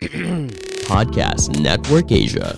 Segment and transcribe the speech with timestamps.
[0.88, 2.56] Podcast Network Asia.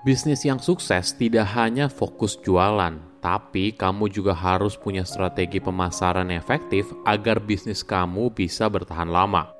[0.00, 6.88] Bisnis yang sukses tidak hanya fokus jualan, tapi kamu juga harus punya strategi pemasaran efektif
[7.04, 9.52] agar bisnis kamu bisa bertahan lama.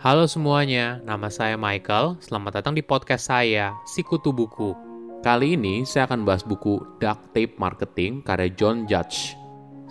[0.00, 2.16] Halo semuanya, nama saya Michael.
[2.24, 4.72] Selamat datang di podcast saya, Sikutu Buku.
[5.20, 9.41] Kali ini saya akan bahas buku Duct Tape Marketing karya John Judge.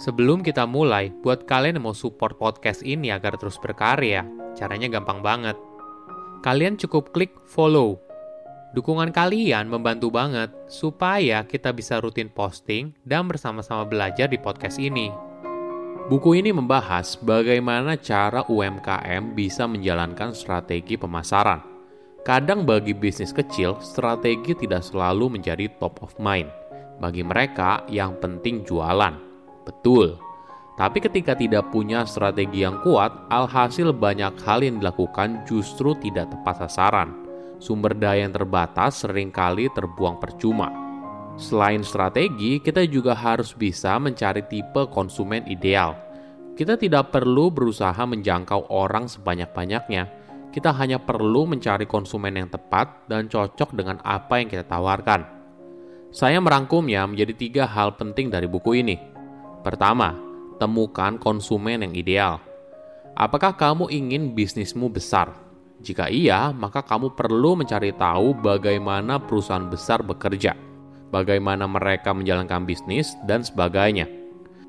[0.02, 4.26] Sebelum kita mulai, buat kalian yang mau support podcast ini agar terus berkarya,
[4.58, 5.54] caranya gampang banget.
[6.42, 8.02] Kalian cukup klik follow.
[8.74, 15.14] Dukungan kalian membantu banget supaya kita bisa rutin posting dan bersama-sama belajar di podcast ini.
[16.10, 21.62] Buku ini membahas bagaimana cara UMKM bisa menjalankan strategi pemasaran.
[22.26, 26.50] Kadang bagi bisnis kecil, strategi tidak selalu menjadi top of mind.
[26.98, 29.31] Bagi mereka, yang penting jualan.
[29.72, 30.20] Betul.
[30.76, 36.68] Tapi ketika tidak punya strategi yang kuat, alhasil banyak hal yang dilakukan justru tidak tepat
[36.68, 37.16] sasaran.
[37.62, 40.74] Sumber daya yang terbatas sering kali terbuang percuma.
[41.40, 45.96] Selain strategi, kita juga harus bisa mencari tipe konsumen ideal.
[46.58, 50.04] Kita tidak perlu berusaha menjangkau orang sebanyak-banyaknya.
[50.52, 55.24] Kita hanya perlu mencari konsumen yang tepat dan cocok dengan apa yang kita tawarkan.
[56.12, 59.11] Saya merangkumnya menjadi tiga hal penting dari buku ini.
[59.62, 60.18] Pertama,
[60.58, 62.42] temukan konsumen yang ideal.
[63.14, 65.34] Apakah kamu ingin bisnismu besar?
[65.82, 70.54] Jika iya, maka kamu perlu mencari tahu bagaimana perusahaan besar bekerja,
[71.10, 74.06] bagaimana mereka menjalankan bisnis, dan sebagainya.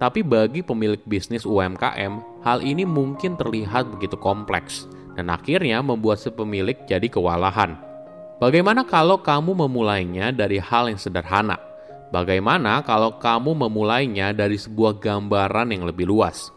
[0.01, 6.33] Tapi bagi pemilik bisnis UMKM, hal ini mungkin terlihat begitu kompleks dan akhirnya membuat si
[6.33, 7.77] pemilik jadi kewalahan.
[8.43, 11.72] Bagaimana kalau kamu memulainya dari hal yang sederhana?
[12.13, 16.53] Bagaimana kalau kamu memulainya dari sebuah gambaran yang lebih luas?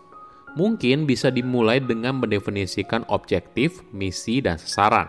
[0.59, 5.07] Mungkin bisa dimulai dengan mendefinisikan objektif, misi, dan sasaran.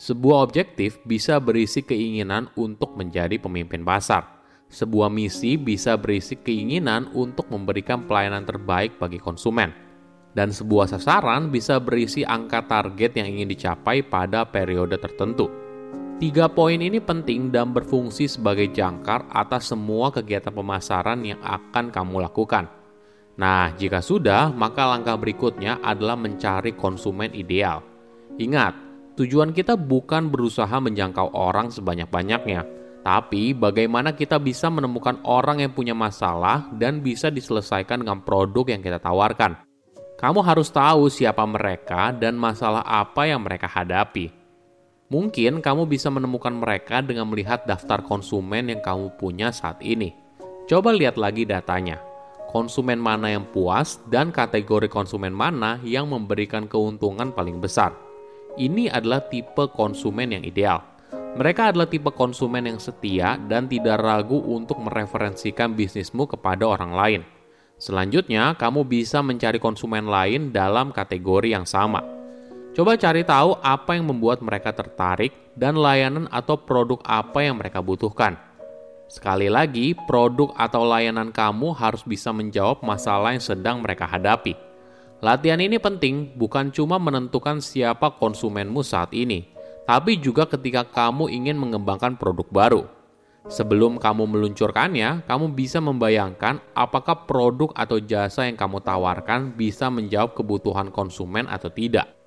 [0.00, 4.40] Sebuah objektif bisa berisi keinginan untuk menjadi pemimpin pasar.
[4.72, 9.68] Sebuah misi bisa berisi keinginan untuk memberikan pelayanan terbaik bagi konsumen.
[10.32, 15.63] Dan sebuah sasaran bisa berisi angka target yang ingin dicapai pada periode tertentu.
[16.14, 22.22] Tiga poin ini penting dan berfungsi sebagai jangkar atas semua kegiatan pemasaran yang akan kamu
[22.22, 22.70] lakukan.
[23.34, 27.82] Nah, jika sudah, maka langkah berikutnya adalah mencari konsumen ideal.
[28.38, 28.78] Ingat,
[29.18, 32.62] tujuan kita bukan berusaha menjangkau orang sebanyak-banyaknya,
[33.02, 38.86] tapi bagaimana kita bisa menemukan orang yang punya masalah dan bisa diselesaikan dengan produk yang
[38.86, 39.58] kita tawarkan.
[40.14, 44.43] Kamu harus tahu siapa mereka dan masalah apa yang mereka hadapi.
[45.12, 50.16] Mungkin kamu bisa menemukan mereka dengan melihat daftar konsumen yang kamu punya saat ini.
[50.64, 52.00] Coba lihat lagi datanya.
[52.48, 57.92] Konsumen mana yang puas dan kategori konsumen mana yang memberikan keuntungan paling besar.
[58.56, 60.80] Ini adalah tipe konsumen yang ideal.
[61.34, 67.22] Mereka adalah tipe konsumen yang setia dan tidak ragu untuk mereferensikan bisnismu kepada orang lain.
[67.76, 72.13] Selanjutnya, kamu bisa mencari konsumen lain dalam kategori yang sama
[72.74, 77.78] Coba cari tahu apa yang membuat mereka tertarik dan layanan atau produk apa yang mereka
[77.78, 78.34] butuhkan.
[79.06, 84.58] Sekali lagi, produk atau layanan kamu harus bisa menjawab masalah yang sedang mereka hadapi.
[85.22, 89.46] Latihan ini penting bukan cuma menentukan siapa konsumenmu saat ini,
[89.86, 92.82] tapi juga ketika kamu ingin mengembangkan produk baru.
[93.46, 100.34] Sebelum kamu meluncurkannya, kamu bisa membayangkan apakah produk atau jasa yang kamu tawarkan bisa menjawab
[100.34, 102.23] kebutuhan konsumen atau tidak.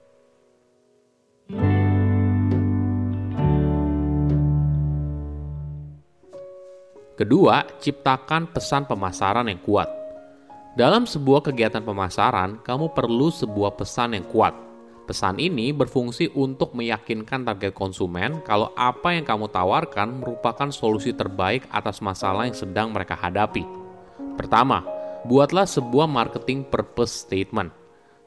[7.17, 9.89] Kedua, ciptakan pesan pemasaran yang kuat.
[10.77, 14.53] Dalam sebuah kegiatan pemasaran, kamu perlu sebuah pesan yang kuat.
[15.09, 21.65] Pesan ini berfungsi untuk meyakinkan target konsumen kalau apa yang kamu tawarkan merupakan solusi terbaik
[21.73, 23.65] atas masalah yang sedang mereka hadapi.
[24.37, 24.85] Pertama,
[25.25, 27.73] buatlah sebuah marketing purpose statement.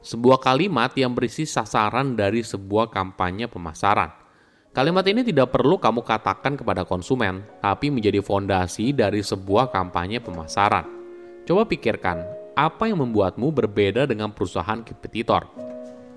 [0.03, 4.20] Sebuah kalimat yang berisi sasaran dari sebuah kampanye pemasaran.
[4.71, 10.87] Kalimat ini tidak perlu kamu katakan kepada konsumen, tapi menjadi fondasi dari sebuah kampanye pemasaran.
[11.43, 12.23] Coba pikirkan,
[12.55, 15.51] apa yang membuatmu berbeda dengan perusahaan kompetitor?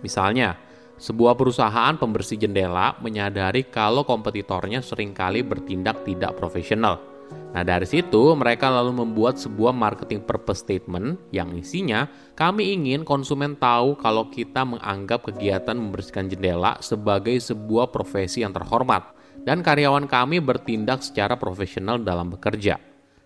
[0.07, 0.55] Misalnya,
[1.03, 7.03] sebuah perusahaan pembersih jendela menyadari kalau kompetitornya sering kali bertindak tidak profesional–
[7.55, 13.55] Nah, dari situ mereka lalu membuat sebuah marketing purpose statement yang isinya kami ingin konsumen
[13.55, 19.15] tahu kalau kita menganggap kegiatan membersihkan jendela sebagai sebuah profesi yang terhormat
[19.47, 22.81] dan karyawan kami bertindak secara profesional dalam bekerja.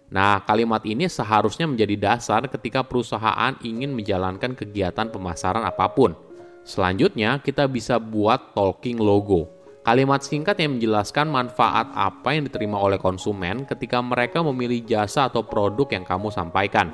[0.09, 6.17] Nah, kalimat ini seharusnya menjadi dasar ketika perusahaan ingin menjalankan kegiatan pemasaran apa pun.
[6.65, 9.58] Selanjutnya, kita bisa buat talking logo.
[9.89, 15.41] Kalimat singkat yang menjelaskan manfaat apa yang diterima oleh konsumen ketika mereka memilih jasa atau
[15.41, 16.93] produk yang kamu sampaikan.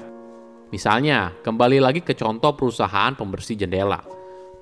[0.70, 3.98] Misalnya, kembali lagi ke contoh perusahaan pembersih jendela.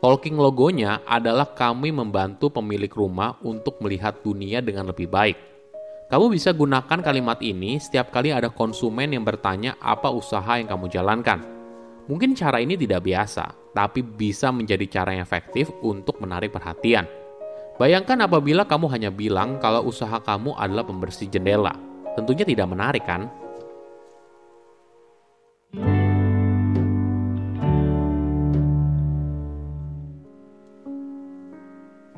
[0.01, 5.37] Talking logonya adalah kami membantu pemilik rumah untuk melihat dunia dengan lebih baik.
[6.09, 10.89] Kamu bisa gunakan kalimat ini setiap kali ada konsumen yang bertanya apa usaha yang kamu
[10.89, 11.45] jalankan.
[12.09, 17.21] Mungkin cara ini tidak biasa, tapi bisa menjadi cara yang efektif untuk menarik perhatian.
[17.81, 21.73] Bayangkan apabila kamu hanya bilang kalau usaha kamu adalah pembersih jendela.
[22.13, 23.33] Tentunya tidak menarik kan?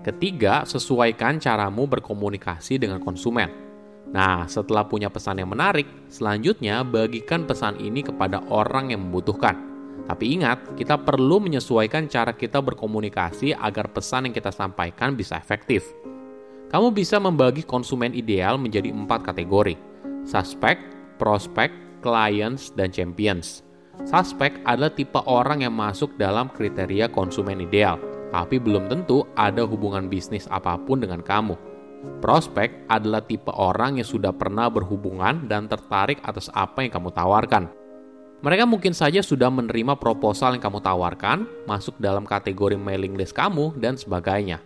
[0.05, 3.49] Ketiga, sesuaikan caramu berkomunikasi dengan konsumen.
[4.12, 9.74] Nah, setelah punya pesan yang menarik, selanjutnya bagikan pesan ini kepada orang yang membutuhkan.
[10.05, 15.87] Tapi ingat, kita perlu menyesuaikan cara kita berkomunikasi agar pesan yang kita sampaikan bisa efektif.
[16.69, 19.79] Kamu bisa membagi konsumen ideal menjadi empat kategori:
[20.26, 20.76] suspek,
[21.17, 21.70] prospek,
[22.05, 23.62] clients, dan champions.
[24.02, 27.96] Suspek adalah tipe orang yang masuk dalam kriteria konsumen ideal,
[28.35, 31.55] tapi belum tentu ada hubungan bisnis apa pun dengan kamu
[32.20, 37.69] Prospek adalah tipe orang yang sudah pernah berhubungan dan tertarik atas apa yang kamu tawarkan.
[38.44, 43.73] Mereka mungkin saja sudah menerima proposal yang kamu tawarkan, masuk dalam kategori mailing list kamu,
[43.81, 44.61] dan sebagainya.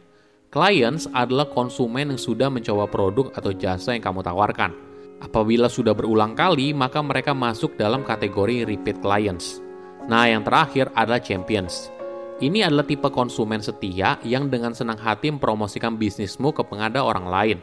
[0.51, 4.75] Clients adalah konsumen yang sudah mencoba produk atau jasa yang kamu tawarkan.
[5.23, 9.63] Apabila sudah berulang kali, maka mereka masuk dalam kategori repeat clients.
[10.11, 11.95] Nah, yang terakhir adalah champions
[12.39, 17.59] ini adalah tipe konsumen setia yang dengan senang hati mempromosikan bisnismu ke pengada orang lain.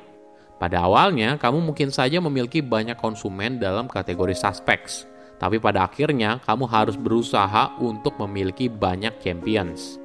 [0.60, 6.66] Pada awalnya, kamu mungkin saja memiliki banyak konsumen dalam kategori suspects, tapi pada akhirnya kamu
[6.68, 10.00] harus berusaha untuk memiliki banyak champions.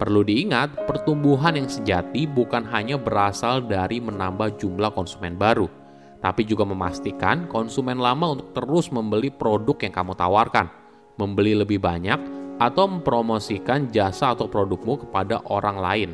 [0.00, 5.68] Perlu diingat, pertumbuhan yang sejati bukan hanya berasal dari menambah jumlah konsumen baru,
[6.24, 10.72] tapi juga memastikan konsumen lama untuk terus membeli produk yang kamu tawarkan,
[11.20, 12.16] membeli lebih banyak,
[12.56, 16.10] atau mempromosikan jasa atau produkmu kepada orang lain.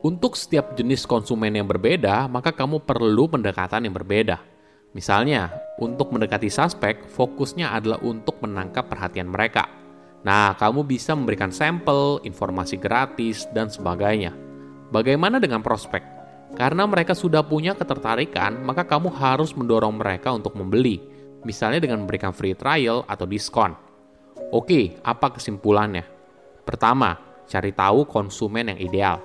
[0.00, 4.49] Untuk setiap jenis konsumen yang berbeda, maka kamu perlu pendekatan yang berbeda.
[4.90, 9.70] Misalnya, untuk mendekati suspek, fokusnya adalah untuk menangkap perhatian mereka.
[10.26, 14.34] Nah, kamu bisa memberikan sampel, informasi gratis, dan sebagainya.
[14.90, 16.02] Bagaimana dengan prospek?
[16.58, 20.98] Karena mereka sudah punya ketertarikan, maka kamu harus mendorong mereka untuk membeli,
[21.46, 23.78] misalnya dengan memberikan free trial atau diskon.
[24.50, 26.02] Oke, apa kesimpulannya?
[26.66, 27.14] Pertama,
[27.46, 29.16] cari tahu konsumen yang ideal.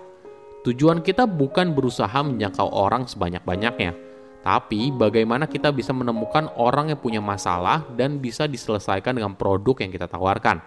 [0.62, 3.92] Tujuan kita bukan berusaha menjangkau orang sebanyak-banyaknya,
[4.46, 9.90] tapi bagaimana kita bisa menemukan orang yang punya masalah dan bisa diselesaikan dengan produk yang
[9.90, 10.62] kita tawarkan.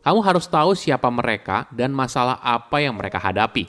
[0.00, 3.68] Kamu harus tahu siapa mereka dan masalah apa yang mereka hadapi.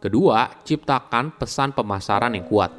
[0.00, 2.72] Kedua, ciptakan pesan pemasaran yang kuat.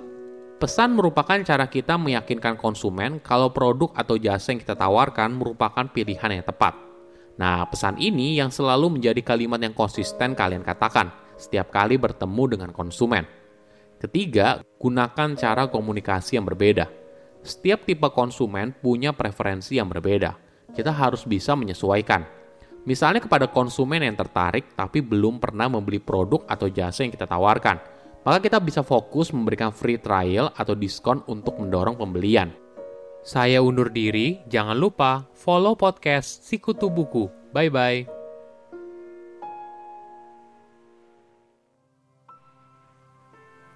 [0.57, 6.42] Pesan merupakan cara kita meyakinkan konsumen kalau produk atau jasa yang kita tawarkan merupakan pilihan
[6.42, 6.74] yang tepat.
[7.38, 12.69] Nah, pesan ini yang selalu menjadi kalimat yang konsisten kalian katakan setiap kali bertemu dengan
[12.74, 13.41] konsumen.
[14.01, 16.89] Ketiga, gunakan cara komunikasi yang berbeda.
[17.45, 20.33] Setiap tipe konsumen punya preferensi yang berbeda.
[20.73, 22.26] Kita harus bisa menyesuaikan.
[22.90, 27.78] Misalnya kepada konsumen yang tertarik tapi belum pernah membeli produk atau jasa yang kita tawarkan
[28.21, 32.54] maka kita bisa fokus memberikan free trial atau diskon untuk mendorong pembelian.
[33.21, 37.30] Saya undur diri, jangan lupa follow podcast Sikutu Buku.
[37.54, 38.20] Bye-bye.